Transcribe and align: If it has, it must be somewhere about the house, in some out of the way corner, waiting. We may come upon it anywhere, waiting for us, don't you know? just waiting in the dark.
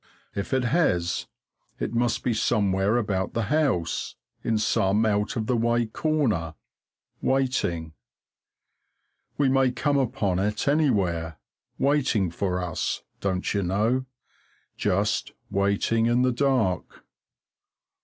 If 0.33 0.51
it 0.51 0.63
has, 0.63 1.27
it 1.79 1.93
must 1.93 2.23
be 2.23 2.33
somewhere 2.33 2.97
about 2.97 3.35
the 3.35 3.43
house, 3.53 4.15
in 4.43 4.57
some 4.57 5.05
out 5.05 5.35
of 5.35 5.45
the 5.45 5.55
way 5.55 5.85
corner, 5.85 6.55
waiting. 7.21 7.93
We 9.37 9.47
may 9.47 9.69
come 9.71 9.99
upon 9.99 10.39
it 10.39 10.67
anywhere, 10.67 11.37
waiting 11.77 12.31
for 12.31 12.59
us, 12.63 13.03
don't 13.19 13.53
you 13.53 13.61
know? 13.61 14.07
just 14.75 15.33
waiting 15.51 16.07
in 16.07 16.23
the 16.23 16.31
dark. 16.33 17.03